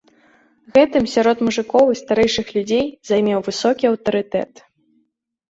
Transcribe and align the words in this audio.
Гэтым 0.77 1.03
сярод 1.15 1.43
мужыкоў 1.47 1.85
і 1.91 1.99
старэйшых 2.01 2.47
людзей 2.57 2.85
займеў 3.11 3.45
высокі 3.51 3.83
аўтарытэт. 3.93 4.53